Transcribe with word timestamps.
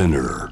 Spinner. 0.00 0.50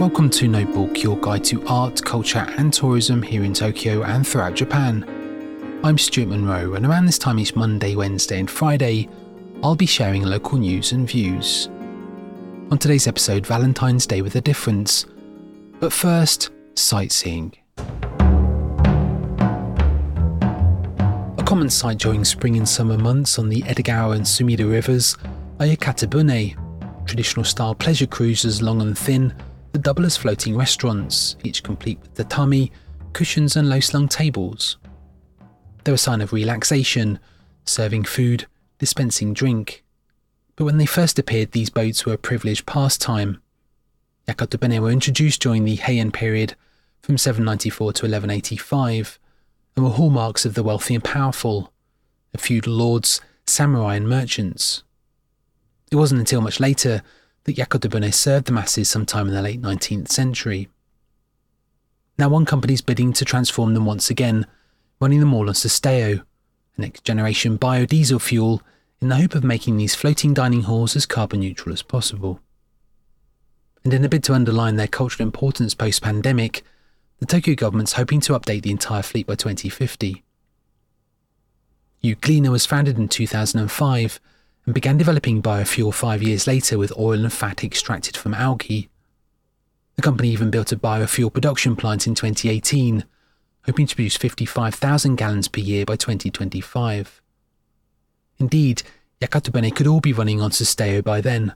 Welcome 0.00 0.30
to 0.30 0.48
Notebook, 0.48 1.00
your 1.00 1.16
guide 1.18 1.44
to 1.44 1.64
art, 1.68 2.04
culture, 2.04 2.44
and 2.58 2.72
tourism 2.72 3.22
here 3.22 3.44
in 3.44 3.54
Tokyo 3.54 4.02
and 4.02 4.26
throughout 4.26 4.54
Japan. 4.54 5.80
I'm 5.84 5.96
Stuart 5.96 6.26
Monroe, 6.26 6.74
and 6.74 6.84
around 6.84 7.06
this 7.06 7.18
time 7.18 7.38
each 7.38 7.54
Monday, 7.54 7.94
Wednesday, 7.94 8.40
and 8.40 8.50
Friday, 8.50 9.08
I'll 9.62 9.76
be 9.76 9.86
sharing 9.86 10.24
local 10.24 10.58
news 10.58 10.90
and 10.90 11.08
views. 11.08 11.68
On 12.72 12.78
today's 12.78 13.06
episode, 13.06 13.46
Valentine's 13.46 14.08
Day 14.08 14.22
with 14.22 14.34
a 14.34 14.40
difference. 14.40 15.06
But 15.78 15.92
first, 15.92 16.50
sightseeing. 16.74 17.54
Common 21.52 21.68
sight 21.68 21.98
during 21.98 22.24
spring 22.24 22.56
and 22.56 22.66
summer 22.66 22.96
months 22.96 23.38
on 23.38 23.50
the 23.50 23.60
Edogawa 23.64 24.16
and 24.16 24.24
Sumida 24.24 24.66
rivers 24.66 25.18
are 25.60 25.66
yakatabune, 25.66 26.56
traditional 27.06 27.44
style 27.44 27.74
pleasure 27.74 28.06
cruisers 28.06 28.62
long 28.62 28.80
and 28.80 28.96
thin 28.96 29.34
that 29.72 29.82
double 29.82 30.06
as 30.06 30.16
floating 30.16 30.56
restaurants, 30.56 31.36
each 31.44 31.62
complete 31.62 32.00
with 32.00 32.14
tatami, 32.14 32.72
cushions, 33.12 33.54
and 33.54 33.68
low 33.68 33.80
slung 33.80 34.08
tables. 34.08 34.78
They're 35.84 35.92
a 35.92 35.98
sign 35.98 36.22
of 36.22 36.32
relaxation, 36.32 37.18
serving 37.66 38.04
food, 38.04 38.46
dispensing 38.78 39.34
drink. 39.34 39.84
But 40.56 40.64
when 40.64 40.78
they 40.78 40.86
first 40.86 41.18
appeared, 41.18 41.52
these 41.52 41.68
boats 41.68 42.06
were 42.06 42.14
a 42.14 42.18
privileged 42.18 42.64
pastime. 42.64 43.42
Yakatabune 44.26 44.80
were 44.80 44.90
introduced 44.90 45.42
during 45.42 45.64
the 45.64 45.76
Heian 45.76 46.14
period 46.14 46.54
from 47.02 47.18
794 47.18 47.92
to 47.92 48.04
1185 48.06 49.18
and 49.76 49.84
were 49.84 49.92
hallmarks 49.92 50.44
of 50.44 50.54
the 50.54 50.62
wealthy 50.62 50.94
and 50.94 51.04
powerful, 51.04 51.72
of 52.34 52.40
feudal 52.40 52.74
lords, 52.74 53.20
samurai, 53.46 53.96
and 53.96 54.08
merchants. 54.08 54.82
It 55.90 55.96
wasn't 55.96 56.20
until 56.20 56.40
much 56.40 56.60
later 56.60 57.02
that 57.44 57.56
Yakatabune 57.56 58.12
served 58.14 58.46
the 58.46 58.52
masses 58.52 58.88
sometime 58.88 59.28
in 59.28 59.34
the 59.34 59.42
late 59.42 59.60
19th 59.60 60.08
century. 60.08 60.68
Now, 62.18 62.28
one 62.28 62.44
company 62.44 62.74
is 62.74 62.80
bidding 62.80 63.12
to 63.14 63.24
transform 63.24 63.74
them 63.74 63.84
once 63.84 64.10
again, 64.10 64.46
running 65.00 65.20
them 65.20 65.34
all 65.34 65.48
on 65.48 65.54
Susteo, 65.54 66.22
a 66.76 66.80
next 66.80 67.04
generation 67.04 67.58
biodiesel 67.58 68.20
fuel, 68.20 68.62
in 69.00 69.08
the 69.08 69.16
hope 69.16 69.34
of 69.34 69.42
making 69.42 69.76
these 69.76 69.96
floating 69.96 70.32
dining 70.32 70.62
halls 70.62 70.94
as 70.94 71.06
carbon 71.06 71.40
neutral 71.40 71.72
as 71.72 71.82
possible. 71.82 72.40
And 73.84 73.92
in 73.92 74.04
a 74.04 74.08
bid 74.08 74.22
to 74.24 74.34
underline 74.34 74.76
their 74.76 74.86
cultural 74.86 75.26
importance 75.26 75.74
post 75.74 76.02
pandemic, 76.02 76.64
the 77.22 77.26
Tokyo 77.26 77.54
government's 77.54 77.92
hoping 77.92 78.20
to 78.20 78.32
update 78.32 78.62
the 78.62 78.72
entire 78.72 79.00
fleet 79.00 79.28
by 79.28 79.36
2050. 79.36 80.24
Euglena 82.02 82.50
was 82.50 82.66
founded 82.66 82.98
in 82.98 83.06
2005 83.06 84.20
and 84.66 84.74
began 84.74 84.96
developing 84.96 85.40
biofuel 85.40 85.94
five 85.94 86.20
years 86.20 86.48
later 86.48 86.76
with 86.78 86.92
oil 86.98 87.20
and 87.20 87.32
fat 87.32 87.62
extracted 87.62 88.16
from 88.16 88.34
algae. 88.34 88.88
The 89.94 90.02
company 90.02 90.30
even 90.30 90.50
built 90.50 90.72
a 90.72 90.76
biofuel 90.76 91.32
production 91.32 91.76
plant 91.76 92.08
in 92.08 92.16
2018, 92.16 93.04
hoping 93.66 93.86
to 93.86 93.94
produce 93.94 94.16
55,000 94.16 95.14
gallons 95.14 95.46
per 95.46 95.60
year 95.60 95.84
by 95.84 95.94
2025. 95.94 97.22
Indeed, 98.40 98.82
Yakatabune 99.20 99.76
could 99.76 99.86
all 99.86 100.00
be 100.00 100.12
running 100.12 100.40
on 100.40 100.50
Susteo 100.50 101.04
by 101.04 101.20
then, 101.20 101.54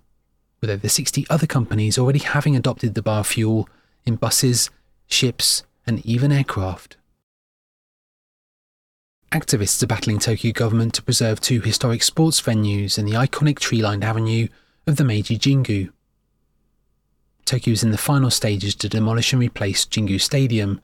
with 0.60 0.70
over 0.70 0.88
60 0.88 1.26
other 1.28 1.48
companies 1.48 1.98
already 1.98 2.20
having 2.20 2.54
adopted 2.54 2.94
the 2.94 3.02
biofuel 3.02 3.66
in 4.04 4.14
buses, 4.14 4.70
ships, 5.06 5.64
and 5.86 6.04
even 6.04 6.32
aircraft. 6.32 6.96
Activists 9.32 9.82
are 9.82 9.86
battling 9.86 10.18
Tokyo 10.18 10.52
government 10.52 10.94
to 10.94 11.02
preserve 11.02 11.40
two 11.40 11.60
historic 11.60 12.02
sports 12.02 12.40
venues 12.40 12.98
in 12.98 13.04
the 13.04 13.12
iconic 13.12 13.58
tree 13.58 13.82
lined 13.82 14.04
avenue 14.04 14.48
of 14.86 14.96
the 14.96 15.04
Meiji 15.04 15.36
Jingu. 15.36 15.90
Tokyo 17.44 17.72
is 17.72 17.82
in 17.82 17.90
the 17.90 17.98
final 17.98 18.30
stages 18.30 18.74
to 18.76 18.88
demolish 18.88 19.32
and 19.32 19.40
replace 19.40 19.84
Jingu 19.84 20.20
Stadium, 20.20 20.80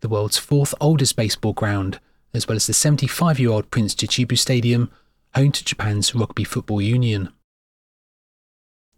the 0.00 0.08
world's 0.08 0.38
fourth 0.38 0.74
oldest 0.80 1.16
baseball 1.16 1.52
ground, 1.52 1.98
as 2.32 2.46
well 2.46 2.56
as 2.56 2.66
the 2.66 2.74
75 2.74 3.38
year 3.38 3.50
old 3.50 3.70
Prince 3.70 3.94
Chichibu 3.94 4.38
Stadium, 4.38 4.90
home 5.34 5.52
to 5.52 5.64
Japan's 5.64 6.14
Rugby 6.14 6.44
Football 6.44 6.80
Union. 6.80 7.30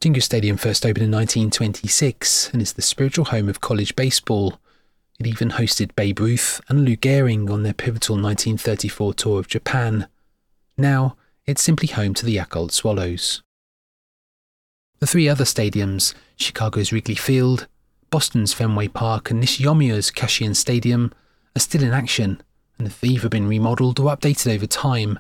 Jingu 0.01 0.23
Stadium 0.23 0.57
first 0.57 0.87
opened 0.87 1.07
in 1.07 1.11
1926 1.11 2.51
and 2.53 2.63
is 2.63 2.75
the 2.75 2.83
spiritual 2.83 3.27
home 3.27 3.49
of 3.49 3.61
college 3.61 3.97
baseball. 3.97 4.61
It 5.19 5.27
even 5.27 5.51
hosted 5.51 5.95
Babe 5.97 6.21
Ruth 6.21 6.61
and 6.69 6.85
Lou 6.85 6.97
Gehrig 6.97 7.51
on 7.51 7.63
their 7.63 7.75
pivotal 7.75 8.15
1934 8.15 9.15
tour 9.15 9.41
of 9.41 9.49
Japan. 9.49 10.07
Now, 10.77 11.17
it's 11.45 11.63
simply 11.63 11.89
home 11.89 12.15
to 12.15 12.25
the 12.25 12.37
Yakult 12.37 12.71
Swallows. 12.71 13.43
The 15.01 15.07
three 15.07 15.29
other 15.29 15.45
stadiums, 15.45 16.15
Chicago's 16.37 16.93
Wrigley 16.93 17.15
Field, 17.15 17.67
Boston's 18.11 18.53
Fenway 18.53 18.89
Park, 18.89 19.31
and 19.31 19.43
Nishinomiya's 19.43 20.11
Koshien 20.11 20.55
Stadium, 20.55 21.13
are 21.57 21.61
still 21.61 21.83
in 21.83 21.93
action 21.93 22.43
and 22.79 22.87
have 22.87 23.03
either 23.03 23.29
been 23.29 23.49
remodeled 23.49 23.99
or 23.99 24.15
updated 24.15 24.55
over 24.55 24.67
time, 24.67 25.19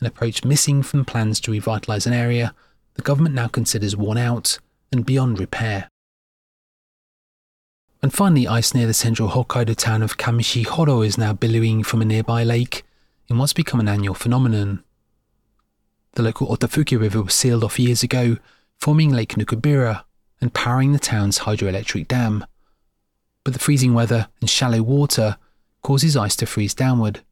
an 0.00 0.06
approach 0.06 0.44
missing 0.44 0.82
from 0.82 1.04
plans 1.04 1.40
to 1.40 1.52
revitalise 1.52 2.06
an 2.06 2.12
area 2.12 2.54
the 2.96 3.02
government 3.02 3.34
now 3.34 3.46
considers 3.46 3.94
worn 3.94 4.18
out 4.18 4.58
and 4.90 5.04
beyond 5.04 5.38
repair. 5.38 5.90
And 8.06 8.14
finally, 8.14 8.46
ice 8.46 8.72
near 8.72 8.86
the 8.86 8.94
central 8.94 9.30
Hokkaido 9.30 9.74
town 9.74 10.00
of 10.00 10.16
Kamishihoro 10.16 11.04
is 11.04 11.18
now 11.18 11.32
billowing 11.32 11.82
from 11.82 12.00
a 12.00 12.04
nearby 12.04 12.44
lake 12.44 12.84
in 13.26 13.36
what's 13.36 13.52
become 13.52 13.80
an 13.80 13.88
annual 13.88 14.14
phenomenon. 14.14 14.84
The 16.12 16.22
local 16.22 16.46
Otofuke 16.46 17.00
River 17.00 17.20
was 17.20 17.34
sealed 17.34 17.64
off 17.64 17.80
years 17.80 18.04
ago, 18.04 18.36
forming 18.78 19.10
Lake 19.10 19.34
Nukabira 19.34 20.04
and 20.40 20.54
powering 20.54 20.92
the 20.92 21.00
town's 21.00 21.40
hydroelectric 21.40 22.06
dam. 22.06 22.46
But 23.42 23.54
the 23.54 23.58
freezing 23.58 23.92
weather 23.92 24.28
and 24.40 24.48
shallow 24.48 24.82
water 24.82 25.36
causes 25.82 26.16
ice 26.16 26.36
to 26.36 26.46
freeze 26.46 26.74
downward. 26.74 27.22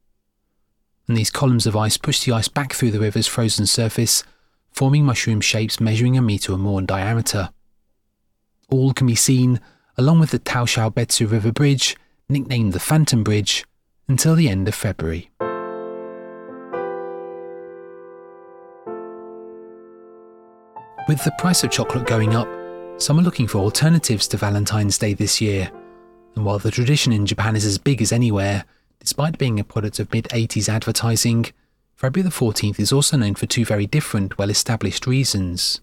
And 1.07 1.15
these 1.15 1.31
columns 1.31 1.65
of 1.65 1.77
ice 1.77 1.95
push 1.95 2.25
the 2.25 2.33
ice 2.33 2.49
back 2.49 2.73
through 2.73 2.91
the 2.91 2.99
river's 2.99 3.27
frozen 3.27 3.65
surface 3.65 4.25
forming 4.73 5.05
mushroom 5.05 5.39
shapes 5.39 5.79
measuring 5.79 6.17
a 6.17 6.21
metre 6.21 6.51
or 6.51 6.57
more 6.57 6.81
in 6.81 6.85
diameter. 6.85 7.51
All 8.69 8.91
can 8.91 9.07
be 9.07 9.15
seen 9.15 9.61
along 9.97 10.19
with 10.19 10.31
the 10.31 10.39
Taushubetsu 10.39 11.29
River 11.29 11.51
Bridge, 11.51 11.95
nicknamed 12.27 12.73
the 12.73 12.79
Phantom 12.79 13.23
Bridge, 13.23 13.65
until 14.07 14.35
the 14.35 14.49
end 14.49 14.67
of 14.67 14.75
February. 14.75 15.29
With 21.07 21.23
the 21.23 21.33
price 21.37 21.63
of 21.63 21.71
chocolate 21.71 22.07
going 22.07 22.35
up, 22.35 22.47
some 22.97 23.19
are 23.19 23.23
looking 23.23 23.47
for 23.47 23.59
alternatives 23.59 24.27
to 24.29 24.37
Valentine's 24.37 24.97
Day 24.97 25.13
this 25.13 25.39
year. 25.39 25.71
And 26.35 26.45
while 26.45 26.59
the 26.59 26.71
tradition 26.71 27.13
in 27.13 27.25
Japan 27.25 27.55
is 27.55 27.65
as 27.65 27.77
big 27.77 28.01
as 28.01 28.11
anywhere, 28.11 28.65
despite 28.99 29.37
being 29.37 29.59
a 29.59 29.63
product 29.63 29.99
of 29.99 30.11
mid 30.11 30.25
80s 30.25 30.67
advertising, 30.67 31.45
February 31.95 32.23
the 32.23 32.35
14th 32.35 32.79
is 32.79 32.91
also 32.91 33.17
known 33.17 33.35
for 33.35 33.45
two 33.45 33.65
very 33.65 33.85
different, 33.85 34.37
well 34.37 34.49
established 34.49 35.07
reasons. 35.07 35.79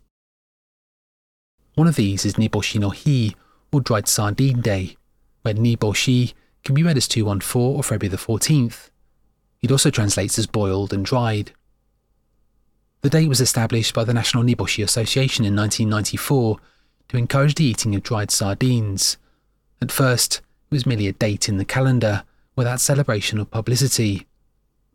One 1.74 1.86
of 1.86 1.96
these 1.96 2.26
is 2.26 2.34
Niboshi 2.34 2.80
no 2.80 2.90
Hi, 2.90 3.34
or 3.72 3.80
Dried 3.80 4.06
Sardine 4.06 4.60
Day, 4.60 4.96
where 5.42 5.54
Niboshi 5.54 6.34
can 6.64 6.74
be 6.74 6.82
read 6.82 6.96
as 6.96 7.08
214 7.08 7.76
or 7.76 7.82
February 7.82 8.08
the 8.08 8.16
14th. 8.16 8.90
It 9.62 9.72
also 9.72 9.90
translates 9.90 10.38
as 10.38 10.46
boiled 10.46 10.92
and 10.92 11.04
dried. 11.04 11.52
The 13.00 13.10
date 13.10 13.28
was 13.28 13.40
established 13.40 13.94
by 13.94 14.04
the 14.04 14.14
National 14.14 14.44
Niboshi 14.44 14.84
Association 14.84 15.44
in 15.44 15.56
1994 15.56 16.58
to 17.08 17.16
encourage 17.16 17.56
the 17.56 17.64
eating 17.64 17.94
of 17.94 18.02
dried 18.02 18.30
sardines. 18.30 19.16
At 19.80 19.90
first, 19.90 20.36
it 20.70 20.74
was 20.74 20.86
merely 20.86 21.08
a 21.08 21.12
date 21.12 21.48
in 21.48 21.56
the 21.56 21.64
calendar, 21.64 22.24
without 22.54 22.80
celebration 22.80 23.38
or 23.38 23.44
publicity 23.44 24.26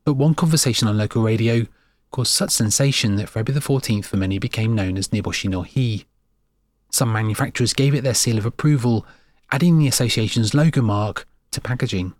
but 0.07 0.13
one 0.13 0.35
conversation 0.35 0.87
on 0.87 0.97
local 0.97 1.21
radio 1.21 1.67
caused 2.11 2.31
such 2.31 2.51
sensation 2.51 3.17
that 3.17 3.27
February 3.27 3.59
the 3.59 3.65
14th 3.67 4.05
for 4.05 4.15
many 4.15 4.39
became 4.39 4.73
known 4.73 4.97
as 4.97 5.09
Niboshi 5.09 5.49
no 5.49 5.63
Hi. 5.63 6.05
Some 6.97 7.13
manufacturers 7.13 7.73
gave 7.73 7.93
it 7.93 8.03
their 8.03 8.15
seal 8.15 8.39
of 8.39 8.45
approval, 8.47 9.05
adding 9.51 9.77
the 9.77 9.87
association's 9.87 10.55
logo 10.55 10.81
mark 10.81 11.27
to 11.51 11.61
packaging. 11.61 12.15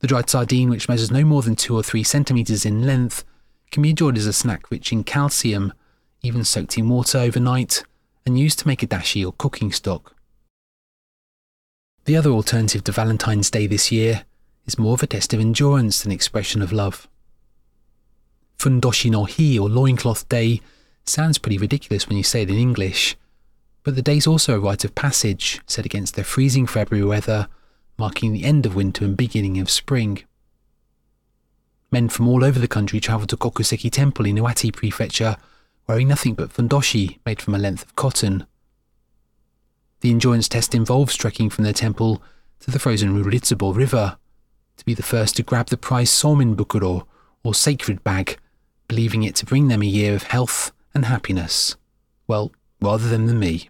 The 0.00 0.06
dried 0.06 0.28
sardine, 0.28 0.68
which 0.68 0.86
measures 0.86 1.10
no 1.10 1.24
more 1.24 1.40
than 1.40 1.56
2 1.56 1.74
or 1.74 1.82
3 1.82 2.02
centimetres 2.02 2.66
in 2.66 2.84
length, 2.84 3.24
can 3.70 3.82
be 3.82 3.88
enjoyed 3.88 4.18
as 4.18 4.26
a 4.26 4.34
snack 4.34 4.70
rich 4.70 4.92
in 4.92 5.02
calcium, 5.02 5.72
even 6.20 6.44
soaked 6.44 6.76
in 6.76 6.90
water 6.90 7.16
overnight, 7.16 7.84
and 8.26 8.38
used 8.38 8.58
to 8.58 8.68
make 8.68 8.82
a 8.82 8.86
dashi 8.86 9.24
or 9.26 9.32
cooking 9.32 9.72
stock. 9.72 10.14
The 12.04 12.16
other 12.16 12.32
alternative 12.32 12.84
to 12.84 12.92
Valentine's 12.92 13.50
Day 13.50 13.66
this 13.66 13.90
year 13.90 14.26
is 14.66 14.78
more 14.78 14.92
of 14.92 15.02
a 15.02 15.06
test 15.06 15.32
of 15.32 15.40
endurance 15.40 16.02
than 16.02 16.12
expression 16.12 16.60
of 16.60 16.70
love. 16.70 17.08
Fundoshi 18.58 19.10
no 19.10 19.24
Hi 19.24 19.56
or 19.56 19.70
Loincloth 19.70 20.28
Day 20.28 20.60
sounds 21.06 21.38
pretty 21.38 21.56
ridiculous 21.56 22.06
when 22.06 22.18
you 22.18 22.24
say 22.24 22.42
it 22.42 22.50
in 22.50 22.56
English, 22.56 23.16
but 23.82 23.96
the 23.96 24.02
day's 24.02 24.26
also 24.26 24.54
a 24.56 24.60
rite 24.60 24.84
of 24.84 24.94
passage 24.94 25.60
set 25.66 25.84
against 25.84 26.14
the 26.14 26.24
freezing 26.24 26.66
February 26.66 27.06
weather, 27.06 27.48
marking 27.98 28.32
the 28.32 28.44
end 28.44 28.66
of 28.66 28.74
winter 28.74 29.04
and 29.04 29.16
beginning 29.16 29.58
of 29.58 29.70
spring. 29.70 30.22
Men 31.90 32.08
from 32.08 32.28
all 32.28 32.44
over 32.44 32.58
the 32.58 32.68
country 32.68 33.00
travel 33.00 33.26
to 33.26 33.36
Kokuseki 33.36 33.90
Temple 33.90 34.26
in 34.26 34.36
Iwate 34.36 34.74
Prefecture, 34.74 35.36
wearing 35.86 36.08
nothing 36.08 36.34
but 36.34 36.52
fundoshi 36.52 37.18
made 37.26 37.42
from 37.42 37.54
a 37.54 37.58
length 37.58 37.82
of 37.82 37.96
cotton. 37.96 38.46
The 40.00 40.10
endurance 40.10 40.48
test 40.48 40.74
involves 40.74 41.16
trekking 41.16 41.50
from 41.50 41.64
the 41.64 41.72
temple 41.72 42.22
to 42.60 42.70
the 42.70 42.78
frozen 42.78 43.22
Ruritsubo 43.22 43.74
River 43.74 44.16
to 44.76 44.84
be 44.84 44.94
the 44.94 45.02
first 45.02 45.36
to 45.36 45.42
grab 45.42 45.68
the 45.68 45.76
prized 45.76 46.12
Somin 46.12 46.56
Bukuro, 46.56 47.06
or 47.44 47.54
sacred 47.54 48.02
bag, 48.02 48.38
believing 48.88 49.22
it 49.22 49.34
to 49.36 49.46
bring 49.46 49.68
them 49.68 49.82
a 49.82 49.86
year 49.86 50.14
of 50.14 50.24
health 50.24 50.72
and 50.94 51.04
happiness. 51.04 51.76
Well, 52.26 52.52
rather 52.80 53.08
than 53.08 53.26
the 53.26 53.34
me. 53.34 53.68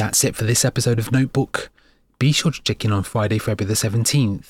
That's 0.00 0.24
it 0.24 0.34
for 0.34 0.44
this 0.44 0.64
episode 0.64 0.98
of 0.98 1.12
Notebook. 1.12 1.68
Be 2.18 2.32
sure 2.32 2.50
to 2.50 2.62
check 2.62 2.86
in 2.86 2.90
on 2.90 3.02
Friday, 3.02 3.36
February 3.36 3.68
the 3.68 3.74
17th. 3.74 4.46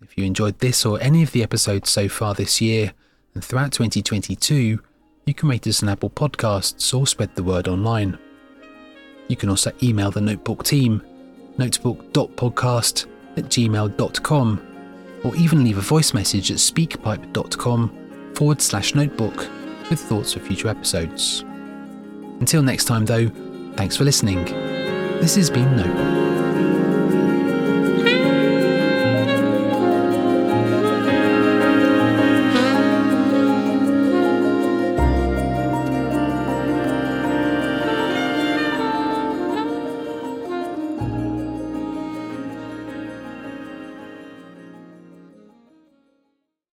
If 0.00 0.16
you 0.16 0.24
enjoyed 0.24 0.60
this 0.60 0.86
or 0.86 0.98
any 0.98 1.22
of 1.22 1.32
the 1.32 1.42
episodes 1.42 1.90
so 1.90 2.08
far 2.08 2.32
this 2.32 2.58
year 2.62 2.94
and 3.34 3.44
throughout 3.44 3.72
2022, 3.72 4.80
you 5.26 5.34
can 5.34 5.48
rate 5.50 5.66
us 5.66 5.82
on 5.82 5.90
Apple 5.90 6.08
Podcasts 6.08 6.98
or 6.98 7.06
spread 7.06 7.36
the 7.36 7.42
word 7.42 7.68
online. 7.68 8.16
You 9.28 9.36
can 9.36 9.50
also 9.50 9.72
email 9.82 10.10
the 10.10 10.22
Notebook 10.22 10.64
team, 10.64 11.02
notebook.podcast 11.58 13.06
at 13.36 13.44
gmail.com, 13.44 14.66
or 15.22 15.36
even 15.36 15.64
leave 15.64 15.76
a 15.76 15.82
voice 15.82 16.14
message 16.14 16.50
at 16.50 16.56
speakpipe.com 16.56 18.32
forward 18.34 18.62
slash 18.62 18.94
notebook 18.94 19.36
with 19.90 20.00
thoughts 20.00 20.32
for 20.32 20.40
future 20.40 20.68
episodes. 20.68 21.44
Until 22.40 22.62
next 22.62 22.86
time, 22.86 23.04
though, 23.04 23.28
thanks 23.76 23.98
for 23.98 24.04
listening. 24.04 24.73
This 25.20 25.36
has 25.36 25.48
been 25.48 25.76
Notebook. 25.76 26.33